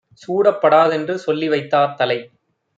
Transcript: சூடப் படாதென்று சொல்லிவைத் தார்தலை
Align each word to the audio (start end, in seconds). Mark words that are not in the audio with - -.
சூடப் 0.21 0.59
படாதென்று 0.61 1.15
சொல்லிவைத் 1.25 1.71
தார்தலை 1.71 2.19